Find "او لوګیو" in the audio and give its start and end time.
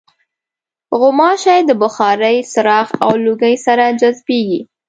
3.03-3.63